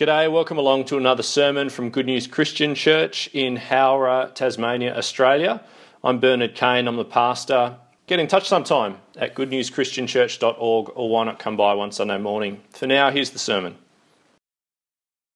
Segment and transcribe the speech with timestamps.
[0.00, 5.62] G'day, welcome along to another sermon from Good News Christian Church in Howrah, Tasmania, Australia.
[6.02, 7.76] I'm Bernard Kane, I'm the pastor.
[8.06, 12.62] Get in touch sometime at goodnewschristianchurch.org or why not come by one Sunday morning.
[12.70, 13.76] For now, here's the sermon.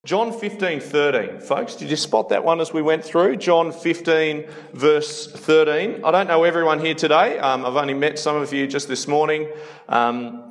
[0.06, 1.40] John 15, 13.
[1.40, 3.36] Folks, did you spot that one as we went through?
[3.36, 6.02] John 15, verse 13.
[6.02, 7.38] I don't know everyone here today.
[7.38, 9.46] Um, I've only met some of you just this morning.
[9.90, 10.43] Um,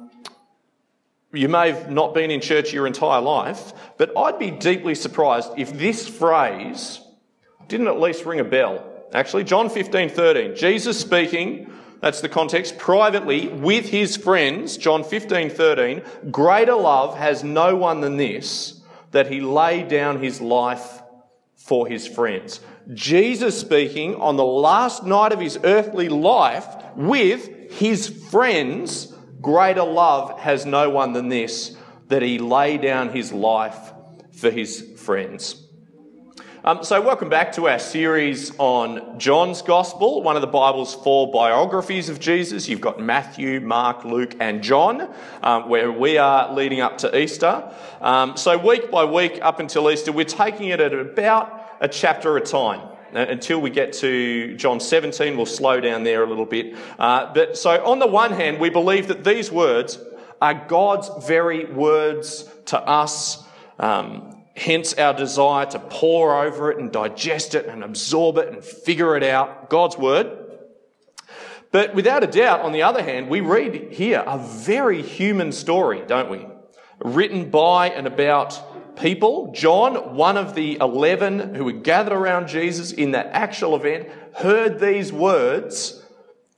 [1.34, 5.52] you may have not been in church your entire life, but I'd be deeply surprised
[5.58, 7.02] if this phrase
[7.68, 8.88] didn't at least ring a bell.
[9.14, 10.56] Actually, John 15, 13.
[10.56, 11.72] Jesus speaking,
[12.02, 16.02] that's the context, privately with his friends, John 15, 13.
[16.30, 18.82] Greater love has no one than this,
[19.12, 21.02] that he laid down his life
[21.56, 22.60] for his friends.
[22.94, 29.13] Jesus speaking on the last night of his earthly life with his friends
[29.44, 31.76] Greater love has no one than this,
[32.08, 33.92] that he lay down his life
[34.32, 35.62] for his friends.
[36.64, 41.30] Um, so, welcome back to our series on John's Gospel, one of the Bible's four
[41.30, 42.70] biographies of Jesus.
[42.70, 47.70] You've got Matthew, Mark, Luke, and John, um, where we are leading up to Easter.
[48.00, 52.38] Um, so, week by week up until Easter, we're taking it at about a chapter
[52.38, 52.93] at a time.
[53.16, 56.76] Uh, until we get to John 17, we'll slow down there a little bit.
[56.98, 60.00] Uh, but so, on the one hand, we believe that these words
[60.42, 63.44] are God's very words to us.
[63.78, 68.64] Um, hence, our desire to pore over it and digest it and absorb it and
[68.64, 69.70] figure it out.
[69.70, 70.40] God's word.
[71.72, 76.04] But without a doubt, on the other hand, we read here a very human story,
[76.08, 76.46] don't we?
[77.04, 79.52] Written by and about people.
[79.54, 84.80] John, one of the 11 who were gathered around Jesus in that actual event, heard
[84.80, 86.04] these words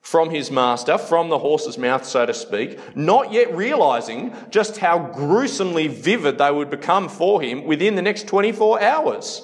[0.01, 4.99] from his master, from the horse's mouth, so to speak, not yet realizing just how
[4.99, 9.41] gruesomely vivid they would become for him within the next 24 hours.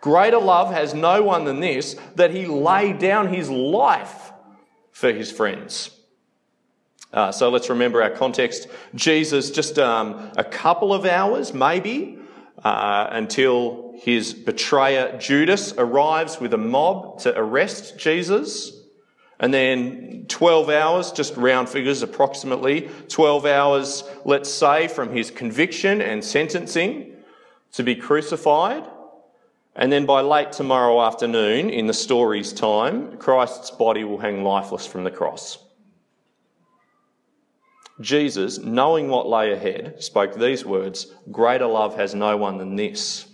[0.00, 4.32] Greater love has no one than this, that he laid down his life
[4.90, 5.90] for his friends.
[7.12, 8.66] Uh, so let's remember our context.
[8.96, 12.18] Jesus, just um, a couple of hours, maybe,
[12.64, 18.72] uh, until his betrayer Judas arrives with a mob to arrest Jesus.
[19.40, 26.00] And then 12 hours, just round figures approximately, 12 hours, let's say, from his conviction
[26.00, 27.16] and sentencing
[27.72, 28.88] to be crucified.
[29.74, 34.86] And then by late tomorrow afternoon, in the story's time, Christ's body will hang lifeless
[34.86, 35.58] from the cross.
[38.00, 43.26] Jesus, knowing what lay ahead, spoke these words Greater love has no one than this,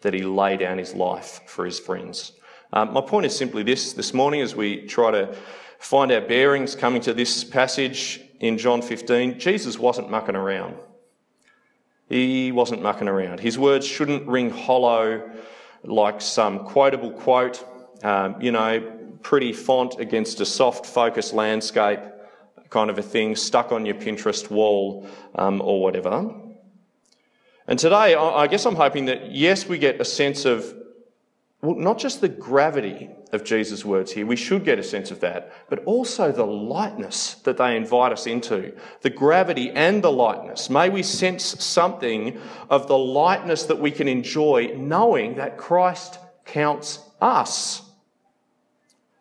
[0.00, 2.32] that he lay down his life for his friends.
[2.72, 5.34] Um, my point is simply this this morning as we try to
[5.78, 10.76] find our bearings coming to this passage in John 15, Jesus wasn't mucking around.
[12.08, 13.40] He wasn't mucking around.
[13.40, 15.30] His words shouldn't ring hollow
[15.84, 17.64] like some quotable quote,
[18.02, 18.80] um, you know,
[19.22, 22.00] pretty font against a soft focus landscape
[22.70, 26.32] kind of a thing stuck on your Pinterest wall um, or whatever.
[27.66, 30.74] And today, I guess I'm hoping that, yes, we get a sense of,
[31.62, 35.20] well, not just the gravity of Jesus' words here, we should get a sense of
[35.20, 38.76] that, but also the lightness that they invite us into.
[39.02, 40.70] The gravity and the lightness.
[40.70, 46.98] May we sense something of the lightness that we can enjoy knowing that Christ counts
[47.20, 47.82] us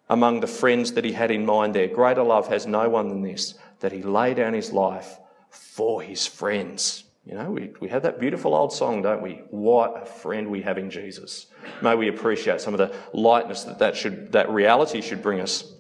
[0.10, 1.88] among the friends that he had in mind there.
[1.88, 6.26] Greater love has no one than this, that he lay down his life for his
[6.26, 7.04] friends.
[7.26, 9.44] You know, we, we have that beautiful old song, don't we?
[9.52, 11.48] What a friend we have in Jesus.
[11.82, 15.72] May we appreciate some of the lightness that that, should, that reality should bring us.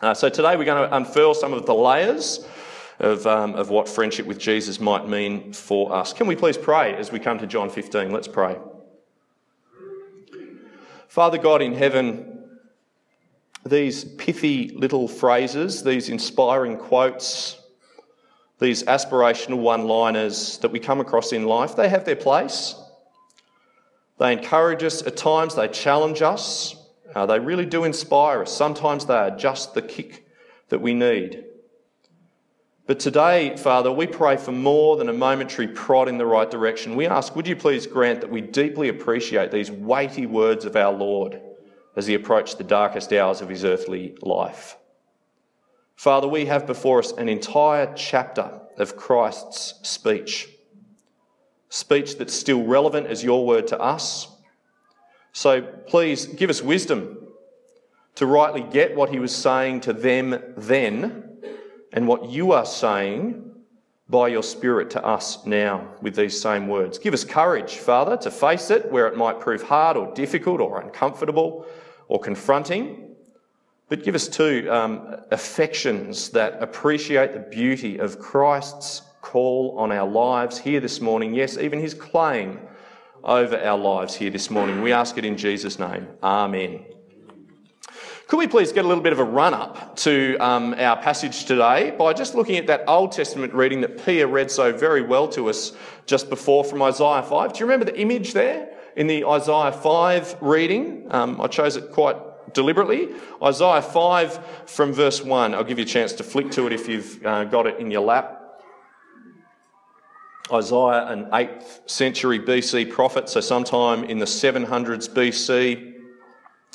[0.00, 2.46] Uh, so today we're going to unfurl some of the layers
[3.00, 6.12] of, um, of what friendship with Jesus might mean for us.
[6.12, 8.12] Can we please pray as we come to John 15?
[8.12, 8.56] Let's pray.
[11.08, 12.35] Father God in heaven,
[13.68, 17.60] these pithy little phrases, these inspiring quotes,
[18.58, 22.74] these aspirational one liners that we come across in life, they have their place.
[24.18, 26.76] They encourage us at times, they challenge us,
[27.14, 28.52] uh, they really do inspire us.
[28.52, 30.26] Sometimes they are just the kick
[30.68, 31.44] that we need.
[32.86, 36.94] But today, Father, we pray for more than a momentary prod in the right direction.
[36.94, 40.92] We ask, would you please grant that we deeply appreciate these weighty words of our
[40.92, 41.40] Lord?
[41.96, 44.76] As he approached the darkest hours of his earthly life.
[45.96, 50.48] Father, we have before us an entire chapter of Christ's speech,
[51.70, 54.28] speech that's still relevant as your word to us.
[55.32, 57.26] So please give us wisdom
[58.16, 61.38] to rightly get what he was saying to them then
[61.92, 63.42] and what you are saying
[64.08, 66.98] by your Spirit to us now with these same words.
[66.98, 70.80] Give us courage, Father, to face it where it might prove hard or difficult or
[70.80, 71.66] uncomfortable
[72.08, 73.14] or confronting.
[73.88, 80.08] But give us too um, affections that appreciate the beauty of Christ's call on our
[80.08, 81.34] lives here this morning.
[81.34, 82.60] Yes, even his claim
[83.22, 84.82] over our lives here this morning.
[84.82, 86.08] We ask it in Jesus' name.
[86.22, 86.84] Amen.
[88.28, 91.44] Could we please get a little bit of a run up to um, our passage
[91.44, 95.28] today by just looking at that Old Testament reading that Pia read so very well
[95.28, 95.72] to us
[96.06, 97.52] just before from Isaiah 5?
[97.52, 101.06] Do you remember the image there in the Isaiah 5 reading?
[101.10, 102.16] Um, I chose it quite
[102.54, 103.10] deliberately.
[103.42, 105.54] Isaiah 5 from verse 1.
[105.54, 107.90] I'll give you a chance to flick to it if you've uh, got it in
[107.90, 108.32] your lap.
[110.50, 115.94] Isaiah, an 8th century BC prophet, so sometime in the 700s BC,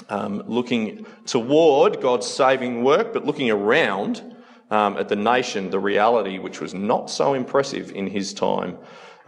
[0.09, 4.35] um, looking toward God's saving work, but looking around
[4.69, 8.77] um, at the nation, the reality which was not so impressive in his time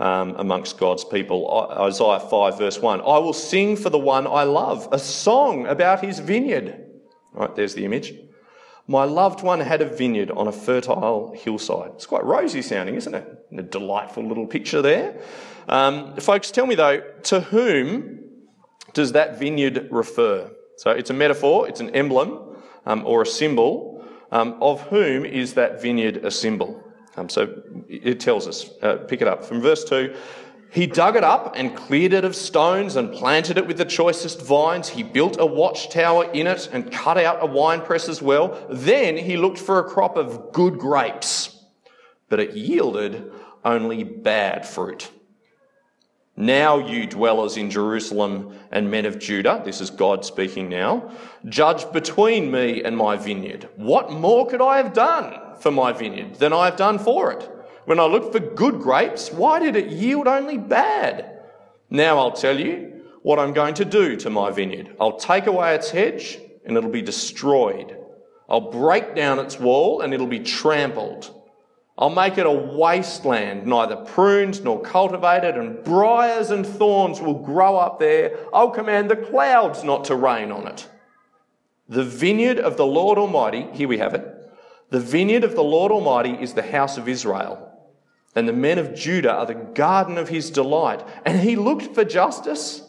[0.04, 1.50] um, amongst God's people.
[1.72, 6.04] Isaiah 5, verse 1 I will sing for the one I love, a song about
[6.04, 6.86] his vineyard.
[7.32, 8.14] Right, there's the image.
[8.86, 11.92] My loved one had a vineyard on a fertile hillside.
[11.96, 13.26] It's quite rosy sounding, isn't it?
[13.58, 15.22] A delightful little picture there.
[15.70, 18.20] Um, folks, tell me though, to whom
[18.94, 20.52] does that vineyard refer?
[20.78, 24.06] So it's a metaphor, it's an emblem um, or a symbol.
[24.34, 26.84] Um, of whom is that vineyard a symbol?
[27.16, 28.70] Um, so it tells us.
[28.82, 30.16] Uh, pick it up from verse 2.
[30.74, 34.42] He dug it up and cleared it of stones and planted it with the choicest
[34.42, 34.90] vines.
[34.90, 38.66] He built a watchtower in it and cut out a winepress as well.
[38.72, 41.64] Then he looked for a crop of good grapes,
[42.28, 43.32] but it yielded
[43.64, 45.12] only bad fruit.
[46.36, 51.12] Now, you dwellers in Jerusalem and men of Judah, this is God speaking now,
[51.46, 53.70] judge between me and my vineyard.
[53.76, 57.50] What more could I have done for my vineyard than I have done for it?
[57.86, 61.40] When I looked for good grapes, why did it yield only bad?
[61.90, 64.96] Now I'll tell you what I'm going to do to my vineyard.
[65.00, 67.98] I'll take away its hedge and it'll be destroyed.
[68.50, 71.34] I'll break down its wall and it'll be trampled.
[71.98, 77.78] I'll make it a wasteland, neither pruned nor cultivated, and briars and thorns will grow
[77.78, 78.40] up there.
[78.52, 80.90] I'll command the clouds not to rain on it.
[81.88, 84.33] The vineyard of the Lord Almighty, here we have it.
[84.94, 87.74] The vineyard of the Lord Almighty is the house of Israel
[88.36, 91.04] and the men of Judah are the garden of his delight.
[91.26, 92.84] And he looked for justice,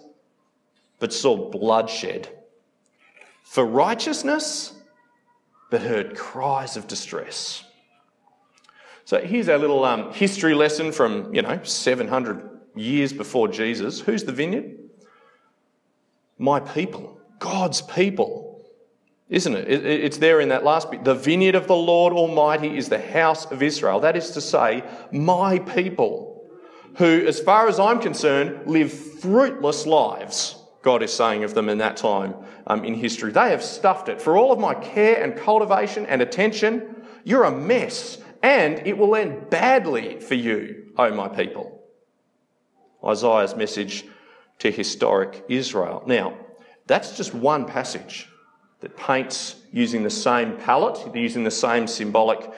[0.99, 2.29] but saw bloodshed.
[3.43, 4.75] For righteousness,
[5.71, 7.65] but heard cries of distress.
[9.07, 14.01] So here's our little um, history lesson from, you know, 700 years before Jesus.
[14.01, 14.77] Who's the vineyard?
[16.37, 18.44] My people, God's people
[19.29, 19.69] isn't it?
[19.69, 21.03] It's there in that last bit.
[21.03, 24.01] The vineyard of the Lord Almighty is the house of Israel.
[24.01, 26.47] That is to say, my people,
[26.97, 30.57] who, as far as I'm concerned, live fruitless lives.
[30.83, 32.35] God is saying of them in that time
[32.67, 33.33] um, in history.
[33.33, 34.21] They have stuffed it.
[34.21, 39.17] For all of my care and cultivation and attention, you're a mess, and it will
[39.17, 41.83] end badly for you, O my people.
[43.03, 44.05] Isaiah's message
[44.59, 46.03] to historic Israel.
[46.07, 46.37] Now,
[46.87, 48.29] that's just one passage
[48.85, 52.51] that paints using the same palette, using the same symbolic,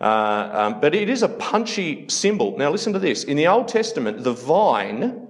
[0.00, 2.56] uh, um, but it is a punchy symbol.
[2.56, 3.24] Now, listen to this.
[3.24, 5.28] In the Old Testament, the vine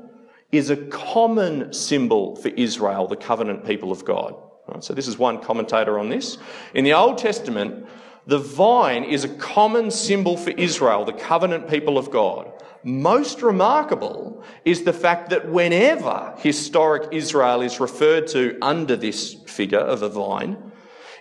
[0.53, 4.37] is a common symbol for Israel, the covenant people of God.
[4.69, 6.39] Right, so, this is one commentator on this.
[6.73, 7.87] In the Old Testament,
[8.27, 12.51] the vine is a common symbol for Israel, the covenant people of God.
[12.83, 19.79] Most remarkable is the fact that whenever historic Israel is referred to under this figure
[19.79, 20.73] of a vine,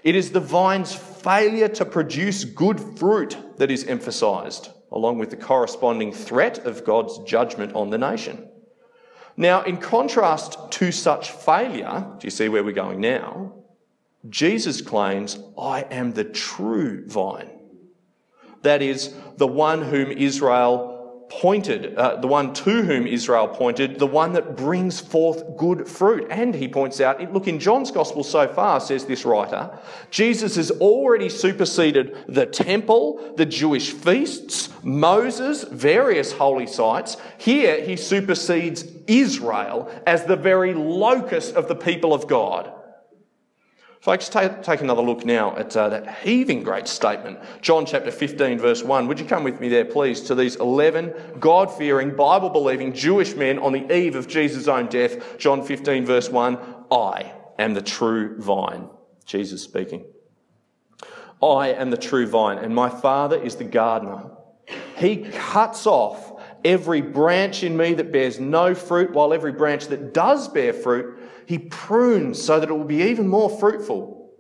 [0.03, 5.37] it is the vine's failure to produce good fruit that is emphasized, along with the
[5.37, 8.49] corresponding threat of God's judgment on the nation.
[9.37, 13.62] Now, in contrast to such failure, do you see where we're going now?
[14.29, 17.49] Jesus claims, I am the true vine.
[18.61, 20.93] That is, the one whom Israel
[21.29, 26.27] pointed, uh, the one to whom Israel pointed, the one that brings forth good fruit.
[26.29, 29.77] And he points out, look, in John's gospel so far, says this writer,
[30.11, 37.17] Jesus has already superseded the temple, the Jewish feasts, Moses, various holy sites.
[37.37, 42.71] Here he supersedes Israel as the very locus of the people of God.
[44.03, 47.39] Folks, take, take another look now at uh, that heaving great statement.
[47.61, 49.07] John chapter 15, verse 1.
[49.07, 53.33] Would you come with me there, please, to these 11 God fearing, Bible believing Jewish
[53.33, 55.37] men on the eve of Jesus' own death?
[55.37, 56.57] John 15, verse 1.
[56.91, 58.89] I am the true vine.
[59.25, 60.03] Jesus speaking.
[61.41, 64.31] I am the true vine, and my Father is the gardener.
[64.97, 70.13] He cuts off every branch in me that bears no fruit, while every branch that
[70.13, 74.31] does bear fruit, he prunes so that it will be even more fruitful.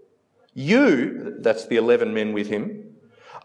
[0.53, 2.83] You, that's the 11 men with him,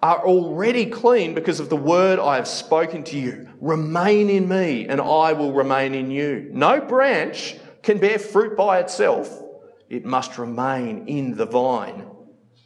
[0.02, 3.48] are already clean because of the word I have spoken to you.
[3.60, 6.50] Remain in me, and I will remain in you.
[6.52, 9.42] No branch can bear fruit by itself,
[9.88, 12.06] it must remain in the vine.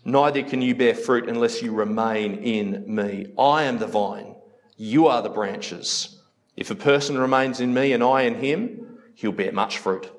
[0.05, 3.33] Neither can you bear fruit unless you remain in me.
[3.39, 4.35] I am the vine,
[4.77, 6.19] you are the branches.
[6.57, 10.11] If a person remains in me and I in him, he'll bear much fruit.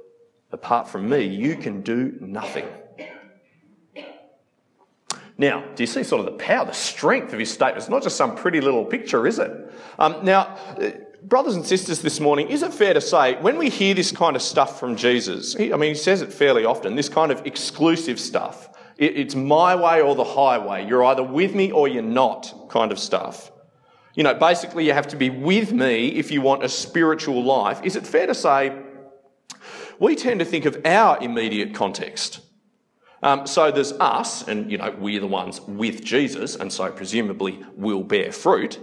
[0.54, 2.68] Apart from me, you can do nothing.
[5.36, 7.80] Now, do you see sort of the power, the strength of his statement?
[7.80, 9.52] It's not just some pretty little picture, is it?
[9.98, 10.92] Um, now, uh,
[11.24, 14.36] brothers and sisters, this morning, is it fair to say when we hear this kind
[14.36, 17.44] of stuff from Jesus, he, I mean, he says it fairly often, this kind of
[17.48, 20.86] exclusive stuff, it, it's my way or the highway.
[20.88, 23.52] You're either with me or you're not kind of stuff.
[24.14, 27.82] You know, basically, you have to be with me if you want a spiritual life.
[27.84, 28.84] Is it fair to say
[30.04, 32.42] we tend to think of our immediate context?
[33.24, 37.64] Um, so there's us, and you know, we're the ones with Jesus, and so presumably
[37.78, 38.80] will bear fruit.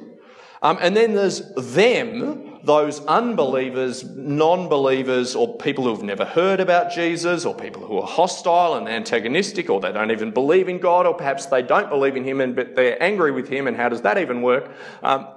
[0.63, 6.91] Um, and then there's them, those unbelievers, non believers, or people who've never heard about
[6.91, 11.07] Jesus, or people who are hostile and antagonistic, or they don't even believe in God,
[11.07, 13.91] or perhaps they don't believe in Him and but they're angry with Him, and how
[13.91, 14.71] does that even work?
[15.03, 15.29] Um,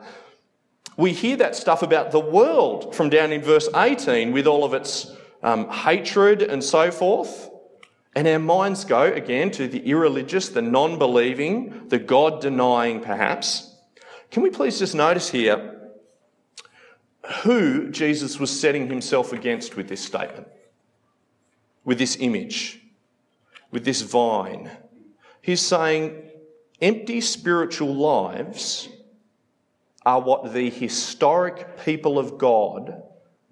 [0.96, 4.74] we hear that stuff about the world from down in verse 18 with all of
[4.74, 5.12] its
[5.44, 7.50] um, hatred and so forth.
[8.16, 13.76] And our minds go again to the irreligious, the non believing, the God denying, perhaps.
[14.32, 15.92] Can we please just notice here
[17.42, 20.48] who Jesus was setting himself against with this statement,
[21.84, 22.80] with this image,
[23.72, 24.70] with this vine?
[25.42, 26.24] He's saying
[26.82, 28.90] empty spiritual lives
[30.06, 33.02] are what the historic people of God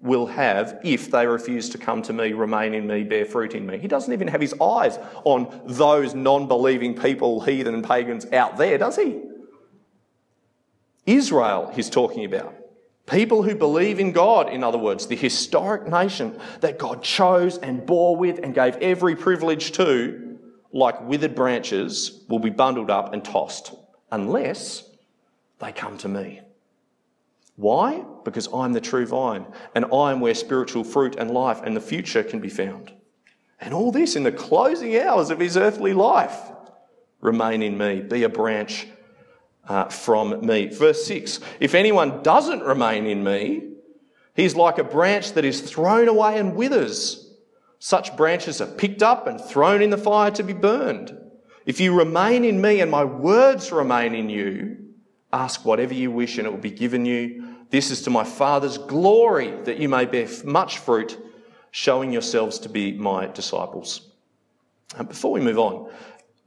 [0.02, 3.64] will have if they refuse to come to me, remain in me, bear fruit in
[3.64, 3.78] me.
[3.78, 8.56] He doesn't even have his eyes on those non believing people, heathen and pagans out
[8.56, 9.22] there, does he?
[11.06, 12.54] Israel, he's talking about.
[13.06, 17.84] People who believe in God, in other words, the historic nation that God chose and
[17.84, 20.38] bore with and gave every privilege to,
[20.72, 23.74] like withered branches, will be bundled up and tossed
[24.10, 24.88] unless
[25.58, 26.41] they come to me.
[27.56, 28.04] Why?
[28.24, 32.22] Because I'm the true vine, and I'm where spiritual fruit and life and the future
[32.22, 32.92] can be found.
[33.60, 36.36] And all this in the closing hours of his earthly life.
[37.20, 38.88] Remain in me, be a branch
[39.68, 40.66] uh, from me.
[40.66, 43.74] Verse 6 If anyone doesn't remain in me,
[44.34, 47.30] he's like a branch that is thrown away and withers.
[47.78, 51.16] Such branches are picked up and thrown in the fire to be burned.
[51.66, 54.81] If you remain in me and my words remain in you,
[55.32, 57.56] Ask whatever you wish, and it will be given you.
[57.70, 61.18] This is to my Father's glory, that you may bear much fruit,
[61.70, 64.10] showing yourselves to be my disciples.
[64.98, 65.90] And before we move on,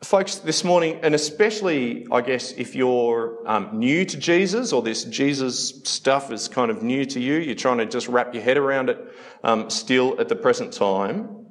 [0.04, 5.04] folks, this morning, and especially, I guess, if you're um, new to Jesus or this
[5.06, 8.58] Jesus stuff is kind of new to you, you're trying to just wrap your head
[8.58, 9.00] around it
[9.44, 11.45] um, still at the present time.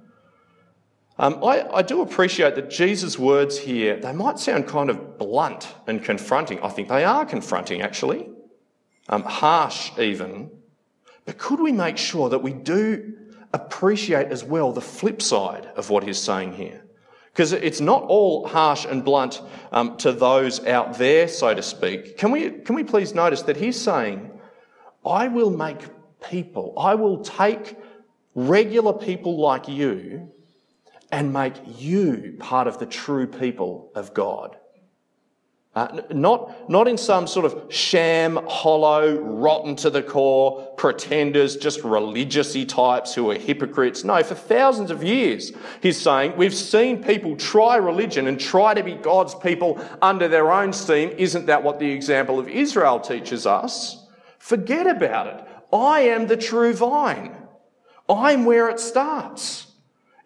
[1.17, 5.73] Um, I, I, do appreciate that Jesus' words here, they might sound kind of blunt
[5.87, 6.61] and confronting.
[6.61, 8.29] I think they are confronting, actually,
[9.09, 10.51] um, harsh even.
[11.25, 13.15] But could we make sure that we do
[13.53, 16.85] appreciate as well the flip side of what he's saying here?
[17.33, 19.41] Because it's not all harsh and blunt
[19.71, 22.17] um, to those out there, so to speak.
[22.19, 24.33] Can we, can we please notice that he's saying,
[25.07, 25.79] I will make
[26.29, 27.77] people, I will take
[28.35, 30.33] regular people like you
[31.15, 34.57] and make you part of the true people of God.
[35.73, 41.83] Uh, not, not in some sort of sham, hollow, rotten to the core, pretenders, just
[41.83, 44.03] religiousy types who are hypocrites.
[44.03, 48.83] No, for thousands of years, he's saying we've seen people try religion and try to
[48.83, 51.11] be God's people under their own steam.
[51.11, 54.05] Isn't that what the example of Israel teaches us?
[54.41, 55.45] Forget about it.
[55.73, 57.37] I am the true vine.
[58.09, 59.64] I'm where it starts.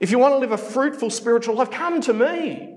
[0.00, 2.74] If you want to live a fruitful spiritual life, come to me.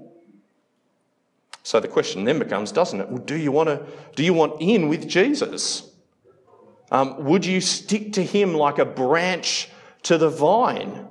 [1.63, 3.09] So the question then becomes, doesn't it?
[3.09, 3.85] Well, do you want to?
[4.15, 5.87] Do you want in with Jesus?
[6.91, 9.69] Um, would you stick to Him like a branch
[10.03, 11.07] to the vine,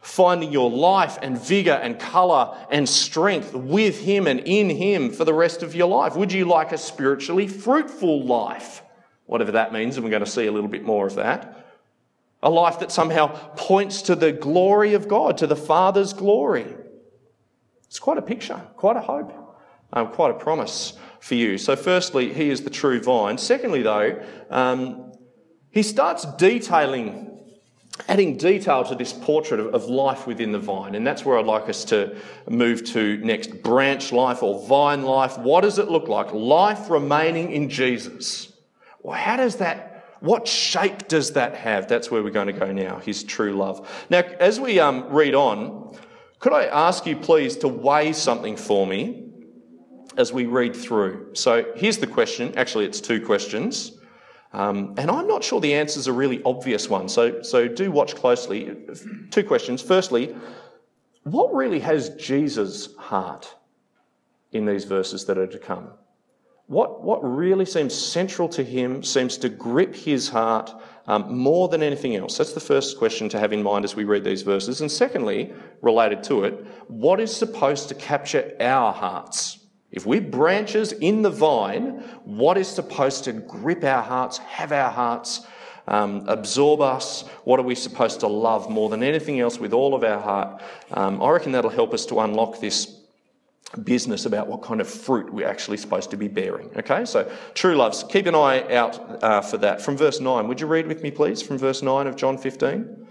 [0.00, 5.24] finding your life and vigor and colour and strength with Him and in Him for
[5.24, 6.16] the rest of your life?
[6.16, 8.82] Would you like a spiritually fruitful life,
[9.26, 9.96] whatever that means?
[9.96, 11.61] And we're going to see a little bit more of that.
[12.42, 16.66] A life that somehow points to the glory of God, to the Father's glory.
[17.84, 19.32] It's quite a picture, quite a hope,
[19.92, 21.58] um, quite a promise for you.
[21.58, 23.38] So, firstly, he is the true vine.
[23.38, 24.20] Secondly, though,
[24.50, 25.12] um,
[25.70, 27.32] he starts detailing
[28.08, 30.94] adding detail to this portrait of, of, life within the vine.
[30.94, 32.16] And that's where I'd like us to
[32.48, 35.38] move to next branch life or vine life.
[35.38, 36.32] What does it look like?
[36.32, 38.52] Life remaining in Jesus.
[39.02, 39.91] Well, how does that,
[40.22, 41.88] what shape does that have?
[41.88, 44.06] That's where we're going to go now, his true love.
[44.08, 45.96] Now, as we um, read on,
[46.38, 49.30] could I ask you please to weigh something for me
[50.16, 51.34] as we read through?
[51.34, 52.56] So here's the question.
[52.56, 53.98] Actually, it's two questions.
[54.52, 58.14] Um, and I'm not sure the answers are really obvious ones, so, so do watch
[58.14, 58.76] closely.
[59.30, 59.82] Two questions.
[59.82, 60.36] Firstly,
[61.24, 63.56] what really has Jesus' heart
[64.52, 65.90] in these verses that are to come?
[66.66, 70.72] What, what really seems central to him, seems to grip his heart
[71.06, 72.38] um, more than anything else?
[72.38, 74.80] That's the first question to have in mind as we read these verses.
[74.80, 79.58] And secondly, related to it, what is supposed to capture our hearts?
[79.90, 84.90] If we're branches in the vine, what is supposed to grip our hearts, have our
[84.90, 85.46] hearts,
[85.88, 87.22] um, absorb us?
[87.44, 90.62] What are we supposed to love more than anything else with all of our heart?
[90.92, 93.01] Um, I reckon that'll help us to unlock this
[93.84, 96.70] business about what kind of fruit we're actually supposed to be bearing.
[96.76, 99.80] Okay, so true loves, keep an eye out uh, for that.
[99.80, 103.06] From verse 9, would you read with me, please, from verse 9 of John 15?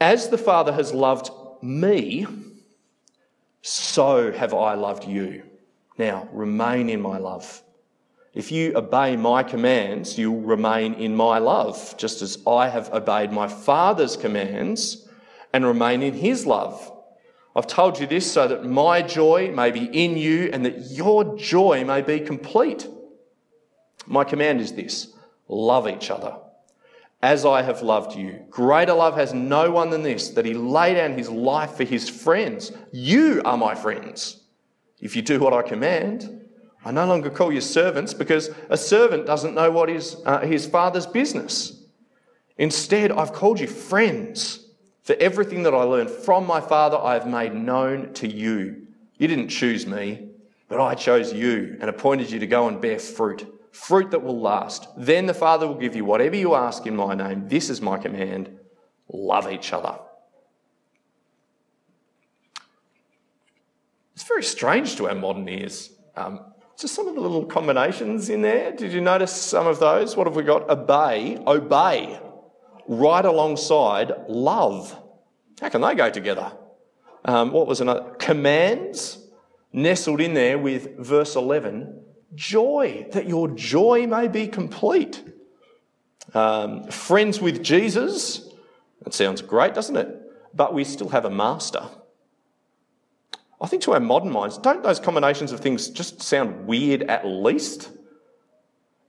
[0.00, 1.30] As the Father has loved
[1.62, 2.26] me,
[3.62, 5.44] so have I loved you.
[5.98, 7.62] Now, remain in my love.
[8.34, 13.30] If you obey my commands, you'll remain in my love, just as I have obeyed
[13.30, 15.06] my Father's commands
[15.52, 16.90] and remain in his love.
[17.54, 21.36] I've told you this so that my joy may be in you and that your
[21.36, 22.88] joy may be complete.
[24.06, 25.12] My command is this
[25.48, 26.36] love each other
[27.22, 28.40] as I have loved you.
[28.50, 32.08] Greater love has no one than this, that he lay down his life for his
[32.08, 32.72] friends.
[32.90, 34.42] You are my friends.
[35.00, 36.42] If you do what I command,
[36.84, 40.66] I no longer call you servants because a servant doesn't know what is uh, his
[40.66, 41.80] father's business.
[42.58, 44.61] Instead, I've called you friends.
[45.02, 48.86] For everything that I learned from my father, I have made known to you.
[49.18, 50.28] You didn't choose me,
[50.68, 54.38] but I chose you and appointed you to go and bear fruit fruit that will
[54.38, 54.86] last.
[54.96, 57.48] Then the Father will give you whatever you ask in my name.
[57.48, 58.58] This is my command
[59.08, 59.98] love each other.
[64.14, 65.90] It's very strange to our modern ears.
[66.16, 66.40] Um,
[66.78, 68.72] just some of the little combinations in there.
[68.72, 70.16] Did you notice some of those?
[70.16, 70.70] What have we got?
[70.70, 72.18] Obey, obey,
[72.86, 74.96] right alongside love.
[75.60, 76.52] How can they go together?
[77.24, 78.14] Um, what was another?
[78.18, 79.18] Commands,
[79.72, 82.00] nestled in there with verse 11
[82.34, 85.22] joy, that your joy may be complete.
[86.34, 88.48] Um, friends with Jesus,
[89.02, 90.08] that sounds great, doesn't it?
[90.54, 91.82] But we still have a master.
[93.60, 97.26] I think to our modern minds, don't those combinations of things just sound weird at
[97.26, 97.90] least?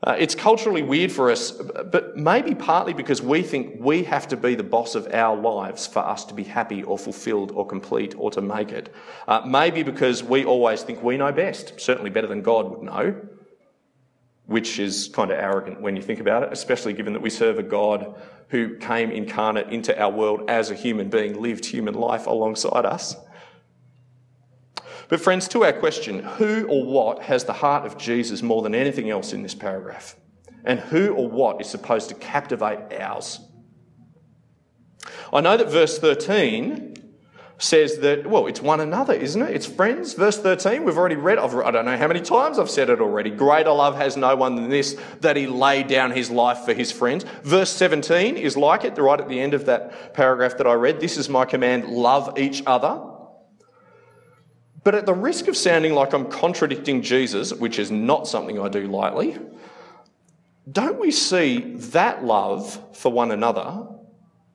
[0.06, 4.36] Uh, it's culturally weird for us, but maybe partly because we think we have to
[4.36, 8.14] be the boss of our lives for us to be happy or fulfilled or complete
[8.18, 8.94] or to make it.
[9.30, 13.16] Uh, maybe because we always think we know best, certainly better than God would know,
[14.46, 17.58] which is kind of arrogant when you think about it, especially given that we serve
[17.58, 18.14] a God
[18.50, 23.16] who came incarnate into our world as a human being, lived human life alongside us.
[25.14, 28.74] But, friends, to our question, who or what has the heart of Jesus more than
[28.74, 30.16] anything else in this paragraph?
[30.66, 33.40] And who or what is supposed to captivate ours?
[35.32, 36.96] I know that verse 13
[37.60, 39.52] says that, well, it's one another, isn't it?
[39.52, 40.16] It's friends.
[40.16, 43.00] Verse 13, we've already read, I've, I don't know how many times I've said it
[43.00, 43.30] already.
[43.30, 46.92] Greater love has no one than this, that he laid down his life for his
[46.92, 47.24] friends.
[47.44, 51.00] Verse 17 is like it, right at the end of that paragraph that I read.
[51.00, 53.13] This is my command love each other.
[54.84, 58.68] But at the risk of sounding like I'm contradicting Jesus, which is not something I
[58.68, 59.38] do lightly,
[60.72, 63.88] don't we see that love for one another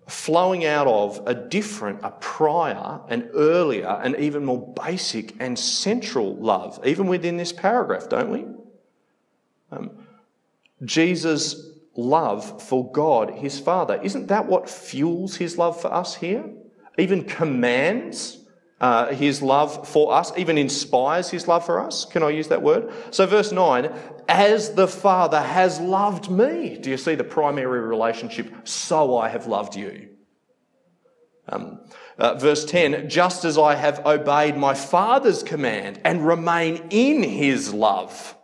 [0.06, 6.34] flowing out of a different, a prior, an earlier, and even more basic and central
[6.36, 8.46] love, even within this paragraph, don't we?
[9.70, 9.90] Um,
[10.82, 14.00] Jesus' love for God, his Father.
[14.02, 16.44] Isn't that what fuels his love for us here?
[16.96, 18.38] Even commands
[18.80, 22.04] uh, his love for us, even inspires his love for us.
[22.04, 22.92] Can I use that word?
[23.10, 23.92] So, verse 9,
[24.28, 26.78] as the Father has loved me.
[26.78, 28.52] Do you see the primary relationship?
[28.64, 30.10] So I have loved you.
[31.48, 31.80] Um,
[32.18, 37.72] uh, verse 10, just as I have obeyed my Father's command and remain in his
[37.72, 38.36] love.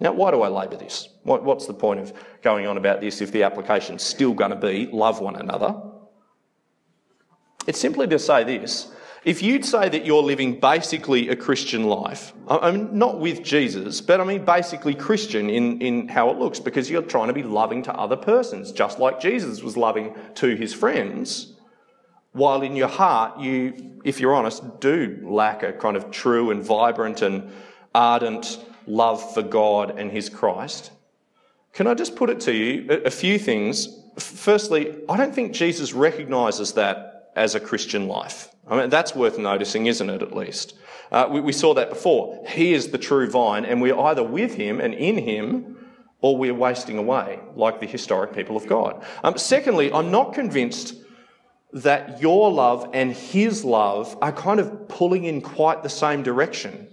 [0.00, 1.08] Now, why do I labour this?
[1.24, 4.56] What, what's the point of going on about this if the application's still going to
[4.56, 5.74] be love one another?
[7.66, 8.92] It's simply to say this
[9.28, 14.00] if you'd say that you're living basically a Christian life, I mean, not with Jesus,
[14.00, 17.42] but I mean basically Christian in, in how it looks, because you're trying to be
[17.42, 21.52] loving to other persons, just like Jesus was loving to his friends,
[22.32, 26.64] while in your heart, you, if you're honest, do lack a kind of true and
[26.64, 27.50] vibrant and
[27.94, 30.90] ardent love for God and his Christ.
[31.74, 33.88] Can I just put it to you a few things?
[34.18, 38.48] Firstly, I don't think Jesus recognises that as a Christian life.
[38.66, 40.74] I mean, that's worth noticing, isn't it, at least?
[41.10, 42.44] Uh, we, we saw that before.
[42.48, 45.76] He is the true vine, and we're either with him and in him,
[46.20, 49.04] or we're wasting away, like the historic people of God.
[49.22, 50.94] Um, secondly, I'm not convinced
[51.72, 56.88] that your love and his love are kind of pulling in quite the same direction.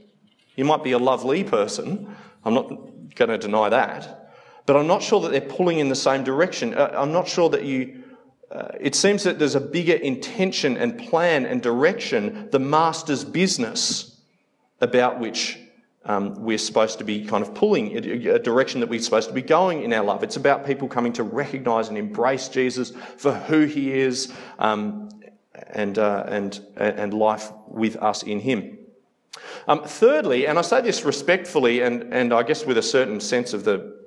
[0.55, 2.69] You might be a lovely person, I'm not
[3.15, 4.31] going to deny that,
[4.65, 6.73] but I'm not sure that they're pulling in the same direction.
[6.73, 8.03] Uh, I'm not sure that you
[8.51, 14.19] uh, it seems that there's a bigger intention and plan and direction, the master's business,
[14.81, 15.59] about which
[16.05, 19.41] um, we're supposed to be kind of pulling, a, direction that we're supposed to be
[19.41, 20.23] going in our love.
[20.23, 25.09] It's about people coming to recognize and embrace Jesus for who he is um,
[25.71, 28.77] and, uh, and, and life with us in him.
[29.67, 33.53] Um, thirdly, and I say this respectfully and, and I guess with a certain sense
[33.53, 33.97] of the,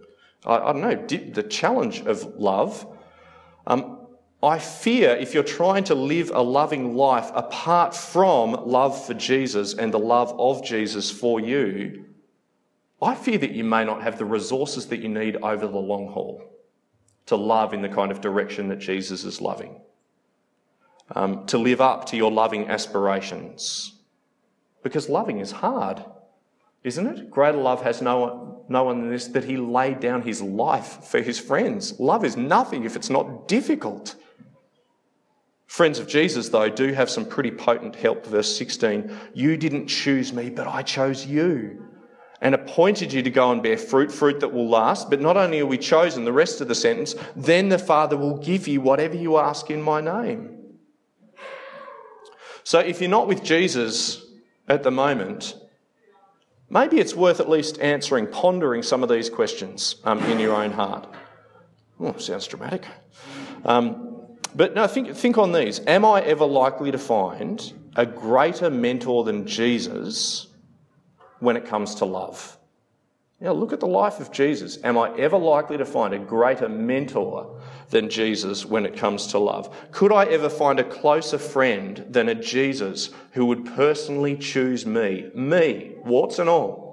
[0.47, 2.87] I, I don't know, the challenge of love.
[3.67, 3.98] Um,
[4.43, 9.75] I fear if you're trying to live a loving life apart from love for Jesus
[9.75, 12.05] and the love of Jesus for you,
[13.03, 16.09] I fear that you may not have the resources that you need over the long
[16.09, 16.43] haul
[17.27, 19.81] to love in the kind of direction that Jesus is loving,
[21.15, 23.95] um, to live up to your loving aspirations.
[24.83, 26.05] Because loving is hard,
[26.85, 27.31] isn't it?
[27.31, 31.05] Greater love has no one, no one than this that he laid down his life
[31.05, 31.99] for his friends.
[31.99, 34.15] Love is nothing if it's not difficult.
[35.69, 38.27] Friends of Jesus, though, do have some pretty potent help.
[38.27, 41.85] Verse 16 You didn't choose me, but I chose you
[42.41, 45.11] and appointed you to go and bear fruit, fruit that will last.
[45.11, 48.39] But not only are we chosen, the rest of the sentence, then the Father will
[48.39, 50.57] give you whatever you ask in my name.
[52.65, 54.25] So if you're not with Jesus
[54.69, 55.55] at the moment,
[56.71, 60.71] maybe it's worth at least answering, pondering some of these questions um, in your own
[60.71, 61.07] heart.
[62.01, 62.87] Oh, sounds dramatic.
[63.67, 64.18] Um,
[64.59, 65.81] but no, think, think on these.
[65.87, 70.49] Am I ever likely to find a greater mentor than Jesus
[71.39, 72.59] when it comes to love?
[73.41, 74.77] Now, look at the life of Jesus.
[74.83, 79.39] Am I ever likely to find a greater mentor than Jesus when it comes to
[79.39, 79.73] love?
[79.93, 85.31] Could I ever find a closer friend than a Jesus who would personally choose me?
[85.37, 86.89] Me, warts and all.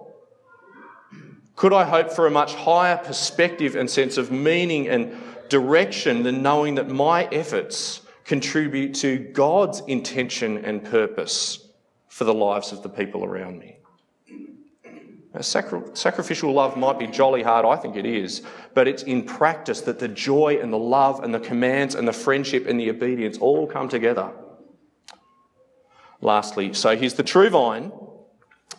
[1.56, 5.17] Could I hope for a much higher perspective and sense of meaning and
[5.49, 11.67] direction than knowing that my efforts contribute to God's intention and purpose
[12.08, 13.77] for the lives of the people around me.
[15.41, 18.41] Sacri- sacrificial love might be jolly hard, I think it is,
[18.73, 22.13] but it's in practice that the joy and the love and the commands and the
[22.13, 24.31] friendship and the obedience all come together.
[26.21, 27.91] Lastly, so he's the true vine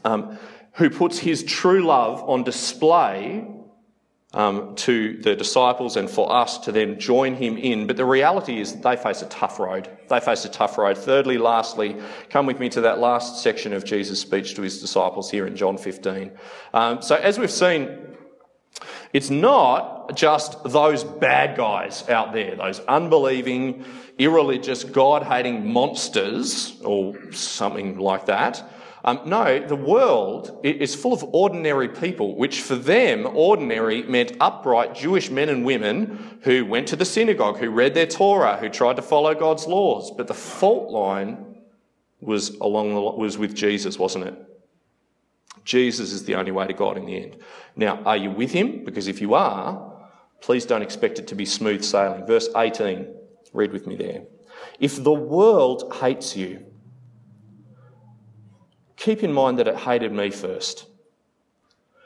[0.05, 0.39] um,
[0.73, 3.47] who puts his true love on display
[4.35, 7.87] um, to the disciples and for us to then join him in.
[7.87, 9.89] But the reality is that they face a tough road.
[10.09, 10.99] They face a tough road.
[10.99, 11.97] Thirdly, lastly,
[12.29, 15.57] come with me to that last section of Jesus' speech to his disciples here in
[15.57, 16.33] John 15.
[16.75, 18.17] Um, so, as we've seen,
[19.13, 23.85] it's not just those bad guys out there, those unbelieving,
[24.19, 28.63] irreligious, God hating monsters, or something like that.
[29.07, 34.97] Um, no, the world is full of ordinary people, which for them, ordinary meant upright
[34.97, 38.97] Jewish men and women who went to the synagogue, who read their Torah, who tried
[38.97, 40.11] to follow God's laws.
[40.11, 41.63] But the fault line
[42.21, 44.35] was along the, was with Jesus, wasn't it?
[45.65, 47.37] Jesus is the only way to God in the end.
[47.77, 48.85] Now, are you with him?
[48.85, 50.01] Because if you are,
[50.41, 52.27] please don't expect it to be smooth sailing.
[52.27, 53.07] Verse 18,
[53.53, 54.25] read with me there.
[54.81, 56.67] If the world hates you,
[58.97, 60.87] keep in mind that it hated me first.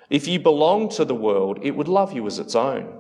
[0.08, 2.98] If you belong to the world, it would love you as its own.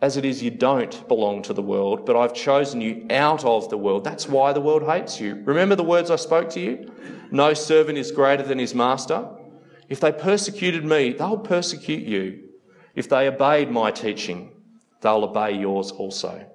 [0.00, 3.68] As it is, you don't belong to the world, but I've chosen you out of
[3.70, 4.02] the world.
[4.02, 5.42] That's why the world hates you.
[5.44, 6.92] Remember the words I spoke to you?
[7.30, 9.28] No servant is greater than his master.
[9.88, 12.48] If they persecuted me, they'll persecute you.
[12.94, 14.52] If they obeyed my teaching,
[15.00, 16.48] they'll obey yours also.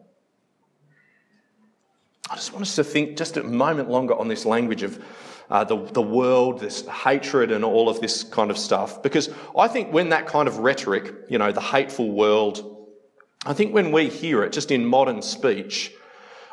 [2.29, 5.01] I just want us to think just a moment longer on this language of
[5.49, 9.01] uh, the, the world, this hatred, and all of this kind of stuff.
[9.01, 12.88] Because I think when that kind of rhetoric, you know, the hateful world,
[13.45, 15.93] I think when we hear it just in modern speech,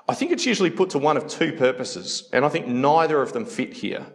[0.09, 3.33] I think it's usually put to one of two purposes, and I think neither of
[3.33, 4.07] them fit here.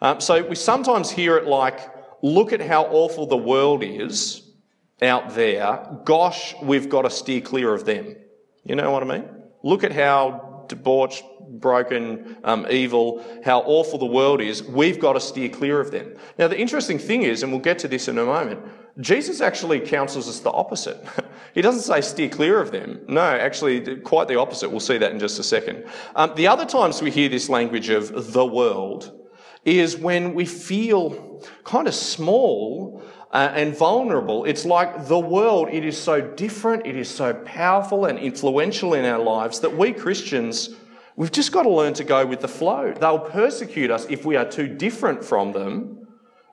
[0.00, 1.80] Um, so we sometimes hear it like,
[2.22, 4.42] look at how awful the world is
[5.02, 6.00] out there.
[6.04, 8.16] Gosh, we've got to steer clear of them.
[8.64, 9.28] You know what I mean?
[9.62, 14.62] Look at how debauched, broken, um, evil, how awful the world is.
[14.62, 16.14] We've got to steer clear of them.
[16.38, 18.60] Now, the interesting thing is, and we'll get to this in a moment,
[19.00, 21.02] Jesus actually counsels us the opposite.
[21.54, 23.00] he doesn't say steer clear of them.
[23.08, 24.70] No, actually, quite the opposite.
[24.70, 25.86] We'll see that in just a second.
[26.16, 29.14] Um, the other times we hear this language of the world
[29.64, 33.02] is when we feel kind of small
[33.32, 34.44] uh, and vulnerable.
[34.44, 39.04] It's like the world, it is so different, it is so powerful and influential in
[39.04, 40.70] our lives that we Christians,
[41.16, 42.92] we've just got to learn to go with the flow.
[42.92, 45.94] They'll persecute us if we are too different from them.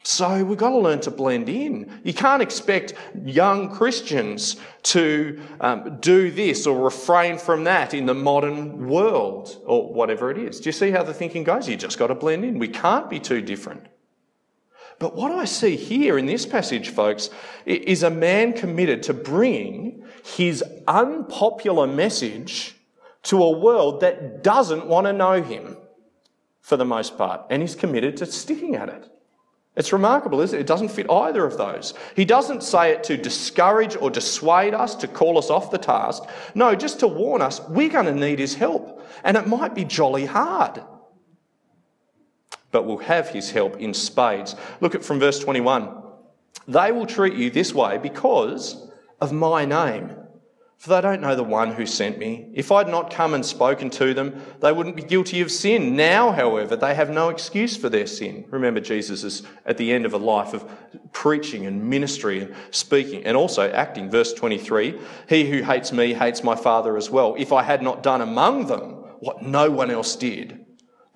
[0.04, 2.02] So we've got to learn to blend in.
[2.04, 8.14] You can't expect young Christians to um, do this or refrain from that in the
[8.14, 10.60] modern world or whatever it is.
[10.60, 11.68] Do you see how the thinking goes?
[11.68, 12.60] You just got to blend in.
[12.60, 13.88] We can't be too different.
[15.00, 17.30] But what I see here in this passage, folks,
[17.66, 22.76] is a man committed to bringing his unpopular message
[23.24, 25.78] to a world that doesn't want to know him
[26.62, 27.42] for the most part.
[27.50, 29.12] And he's committed to sticking at it.
[29.76, 30.62] It's remarkable, isn't it?
[30.62, 31.94] It doesn't fit either of those.
[32.16, 36.24] He doesn't say it to discourage or dissuade us, to call us off the task.
[36.54, 39.06] No, just to warn us, we're going to need his help.
[39.26, 40.82] And it might be jolly hard
[42.76, 44.54] but will have his help in spades.
[44.82, 45.96] Look at from verse 21.
[46.68, 50.14] They will treat you this way because of my name,
[50.78, 52.50] for they don't know the one who sent me.
[52.54, 55.96] If I'd not come and spoken to them, they wouldn't be guilty of sin.
[55.96, 58.44] Now, however, they have no excuse for their sin.
[58.50, 60.70] Remember, Jesus is at the end of a life of
[61.14, 64.10] preaching and ministry and speaking and also acting.
[64.10, 67.36] Verse 23 He who hates me hates my Father as well.
[67.38, 70.65] If I had not done among them what no one else did,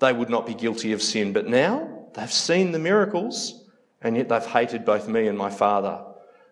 [0.00, 1.32] they would not be guilty of sin.
[1.32, 3.68] But now they've seen the miracles,
[4.02, 6.02] and yet they've hated both me and my Father.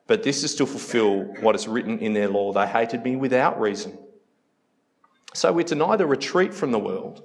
[0.06, 2.52] But this is to fulfill what is written in their law.
[2.52, 3.98] They hated me without reason.
[5.34, 7.22] So we're to neither retreat from the world,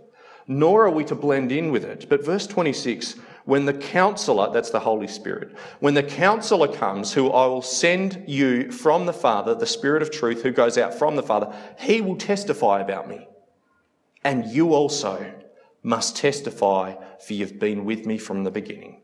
[0.48, 2.08] nor are we to blend in with it.
[2.10, 7.30] But verse 26 when the counselor, that's the Holy Spirit, when the counselor comes, who
[7.30, 11.18] I will send you from the Father, the Spirit of truth who goes out from
[11.18, 13.28] the Father, he will testify about me.
[14.24, 15.30] And you also
[15.84, 19.02] must testify, for you've been with me from the beginning.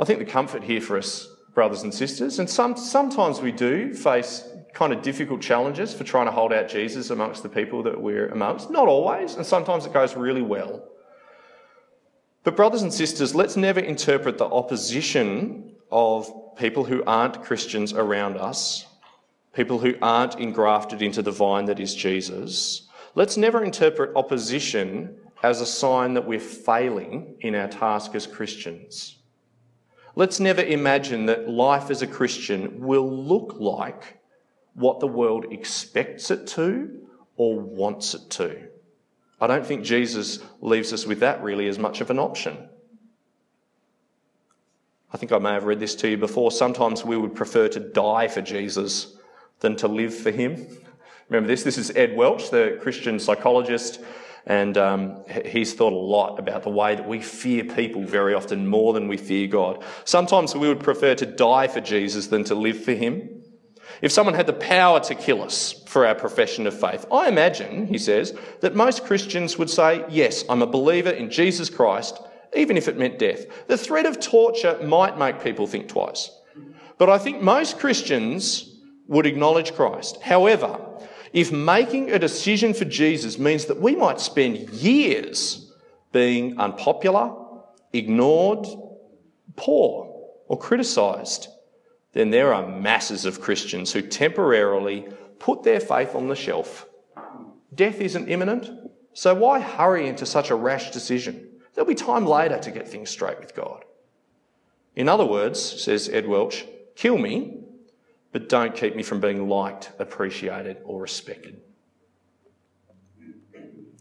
[0.00, 3.92] I think the comfort here for us, brothers and sisters, and some, sometimes we do
[3.92, 8.00] face kind of difficult challenges for trying to hold out Jesus amongst the people that
[8.00, 8.70] we're amongst.
[8.70, 10.84] Not always, and sometimes it goes really well.
[12.44, 18.36] But, brothers and sisters, let's never interpret the opposition of people who aren't Christians around
[18.36, 18.86] us,
[19.52, 22.87] people who aren't engrafted into the vine that is Jesus,
[23.18, 29.18] Let's never interpret opposition as a sign that we're failing in our task as Christians.
[30.14, 34.20] Let's never imagine that life as a Christian will look like
[34.74, 38.68] what the world expects it to or wants it to.
[39.40, 42.68] I don't think Jesus leaves us with that really as much of an option.
[45.12, 46.52] I think I may have read this to you before.
[46.52, 49.16] Sometimes we would prefer to die for Jesus
[49.58, 50.68] than to live for him.
[51.28, 51.62] Remember this?
[51.62, 54.00] This is Ed Welch, the Christian psychologist,
[54.46, 58.66] and um, he's thought a lot about the way that we fear people very often
[58.66, 59.84] more than we fear God.
[60.06, 63.42] Sometimes we would prefer to die for Jesus than to live for him.
[64.00, 67.88] If someone had the power to kill us for our profession of faith, I imagine,
[67.88, 72.18] he says, that most Christians would say, Yes, I'm a believer in Jesus Christ,
[72.56, 73.44] even if it meant death.
[73.66, 76.30] The threat of torture might make people think twice.
[76.96, 78.76] But I think most Christians
[79.08, 80.22] would acknowledge Christ.
[80.22, 80.78] However,
[81.32, 85.72] if making a decision for Jesus means that we might spend years
[86.12, 87.34] being unpopular,
[87.92, 88.66] ignored,
[89.56, 90.14] poor,
[90.46, 91.48] or criticised,
[92.12, 95.06] then there are masses of Christians who temporarily
[95.38, 96.86] put their faith on the shelf.
[97.74, 98.70] Death isn't imminent,
[99.12, 101.48] so why hurry into such a rash decision?
[101.74, 103.84] There'll be time later to get things straight with God.
[104.96, 106.64] In other words, says Ed Welch,
[106.96, 107.57] kill me
[108.32, 111.60] but don't keep me from being liked, appreciated, or respected.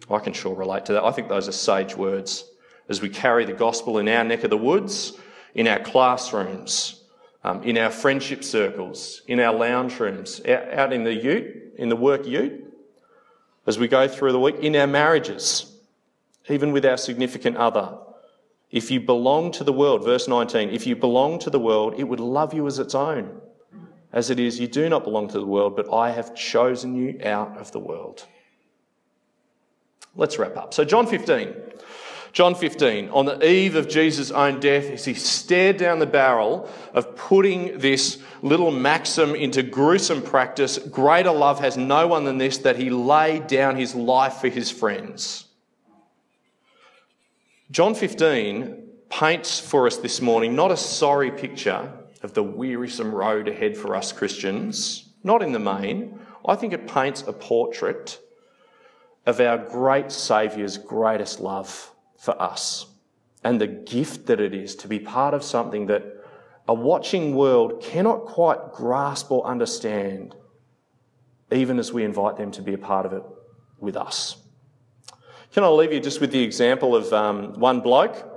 [0.09, 1.03] I can sure relate to that.
[1.03, 2.45] I think those are sage words
[2.89, 5.13] as we carry the gospel in our neck of the woods,
[5.53, 7.03] in our classrooms,
[7.43, 11.95] um, in our friendship circles, in our lounge rooms, out in the ute, in the
[11.95, 12.63] work ute,
[13.65, 15.73] as we go through the week, in our marriages,
[16.49, 17.97] even with our significant other.
[18.71, 22.03] If you belong to the world, verse 19, if you belong to the world, it
[22.05, 23.41] would love you as its own
[24.17, 27.19] as it is, you do not belong to the world, but I have chosen you
[27.23, 28.25] out of the world.
[30.15, 30.73] Let's wrap up.
[30.73, 31.53] So, John 15.
[32.33, 36.67] John 15, on the eve of Jesus' own death, as he stared down the barrel
[36.95, 42.57] of putting this little maxim into gruesome practice greater love has no one than this,
[42.59, 45.45] that he laid down his life for his friends.
[47.69, 51.93] John 15 paints for us this morning not a sorry picture
[52.27, 56.19] of the wearisome road ahead for us Christians, not in the main.
[56.45, 58.19] I think it paints a portrait
[59.25, 62.87] of our great Saviour's greatest love for us
[63.45, 66.03] and the gift that it is to be part of something that
[66.67, 70.35] a watching world cannot quite grasp or understand,
[71.49, 73.23] even as we invite them to be a part of it
[73.79, 74.35] with us.
[75.53, 78.36] Can I leave you just with the example of um, one bloke?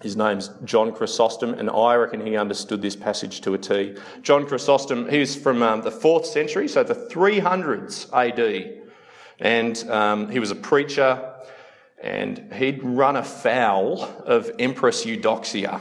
[0.00, 3.96] His name's John Chrysostom, and I reckon he understood this passage to a T.
[4.22, 8.84] John Chrysostom, he's from um, the 4th century, so the 300s AD.
[9.40, 11.34] And um, he was a preacher,
[12.00, 15.80] and he'd run afoul of Empress Eudoxia.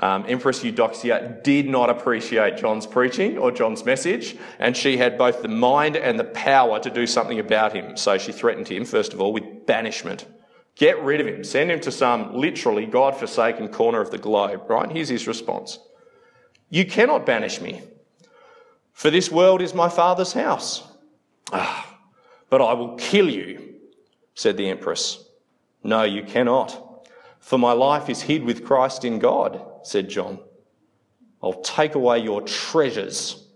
[0.00, 5.42] Um, Empress Eudoxia did not appreciate John's preaching or John's message, and she had both
[5.42, 7.98] the mind and the power to do something about him.
[7.98, 10.24] So she threatened him, first of all, with banishment.
[10.76, 11.44] Get rid of him.
[11.44, 14.90] Send him to some literally God forsaken corner of the globe, right?
[14.90, 15.78] Here's his response
[16.70, 17.82] You cannot banish me,
[18.92, 20.82] for this world is my Father's house.
[21.52, 21.98] Ah,
[22.48, 23.74] but I will kill you,
[24.34, 25.24] said the Empress.
[25.84, 27.06] No, you cannot,
[27.40, 30.38] for my life is hid with Christ in God, said John.
[31.42, 33.46] I'll take away your treasures.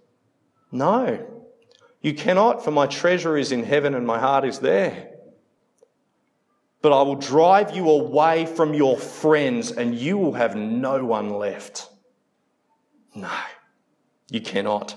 [0.72, 1.24] No,
[2.02, 5.15] you cannot, for my treasure is in heaven and my heart is there
[6.86, 11.30] but I will drive you away from your friends and you will have no one
[11.30, 11.90] left.
[13.12, 13.28] No,
[14.30, 14.94] you cannot.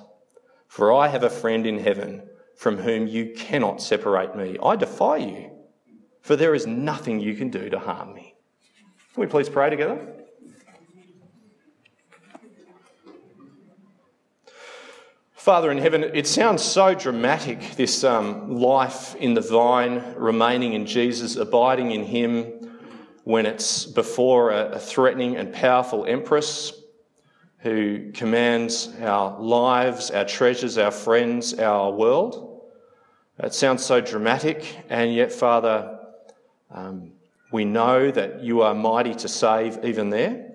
[0.68, 4.56] For I have a friend in heaven from whom you cannot separate me.
[4.64, 5.50] I defy you,
[6.22, 8.36] for there is nothing you can do to harm me.
[9.16, 10.19] Can we please pray together?
[15.40, 20.86] Father in heaven, it sounds so dramatic, this um, life in the vine, remaining in
[20.86, 22.46] Jesus, abiding in Him,
[23.24, 26.74] when it's before a, a threatening and powerful empress
[27.60, 32.62] who commands our lives, our treasures, our friends, our world.
[33.42, 36.00] It sounds so dramatic, and yet, Father,
[36.70, 37.14] um,
[37.50, 40.52] we know that you are mighty to save even there,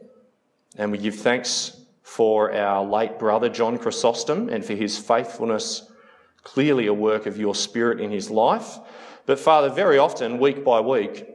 [0.76, 5.90] and we give thanks for our late brother John Chrysostom and for his faithfulness,
[6.42, 8.78] clearly a work of your Spirit in his life.
[9.26, 11.26] But Father, very often, week by week,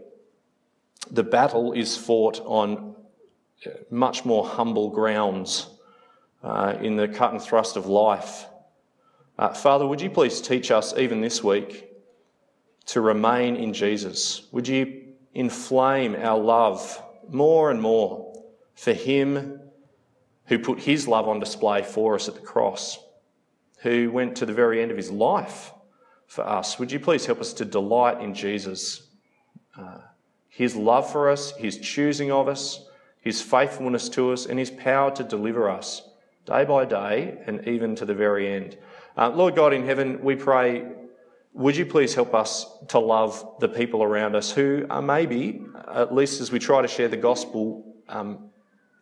[1.09, 2.95] the battle is fought on
[3.89, 5.67] much more humble grounds
[6.43, 8.45] uh, in the cut and thrust of life.
[9.39, 11.89] Uh, Father, would you please teach us even this week
[12.85, 14.47] to remain in Jesus?
[14.51, 18.31] Would you inflame our love more and more
[18.75, 19.58] for Him
[20.49, 22.99] who put his love on display for us at the cross,
[23.81, 25.71] who went to the very end of his life
[26.27, 26.77] for us.
[26.79, 29.07] Would you please help us to delight in Jesus,
[29.77, 29.99] uh,
[30.49, 32.83] his love for us, his choosing of us,
[33.21, 36.09] his faithfulness to us, and his power to deliver us
[36.45, 38.75] day by day and even to the very end.
[39.15, 40.87] Uh, Lord God in heaven, we pray,
[41.53, 46.13] would you please help us to love the people around us who are maybe, at
[46.13, 48.49] least as we try to share the gospel, um,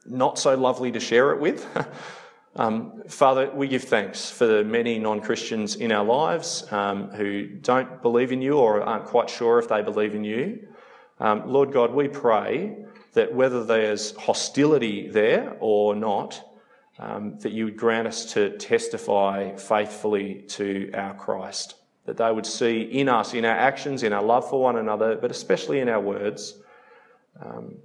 [0.08, 1.65] not so lovely to share it with.
[2.56, 7.48] um, Father, we give thanks for the many non Christians in our lives um, who
[7.48, 10.67] don't believe in you or aren't quite sure if they believe in you.
[11.20, 12.78] Um, Lord God, we pray
[13.13, 16.43] that whether there's hostility there or not,
[17.00, 21.76] um, that you would grant us to testify faithfully to our Christ.
[22.06, 25.15] That they would see in us, in our actions, in our love for one another,
[25.15, 26.60] but especially in our words,
[27.43, 27.78] um,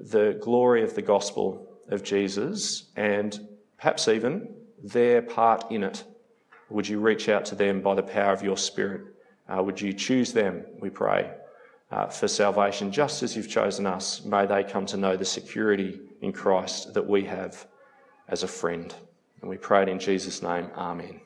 [0.00, 6.04] the glory of the gospel of Jesus and perhaps even their part in it.
[6.70, 9.02] Would you reach out to them by the power of your Spirit?
[9.48, 11.30] Uh, would you choose them, we pray,
[11.90, 14.24] uh, for salvation, just as you've chosen us?
[14.24, 17.66] May they come to know the security in Christ that we have
[18.28, 18.94] as a friend.
[19.40, 20.70] And we pray it in Jesus' name.
[20.76, 21.20] Amen.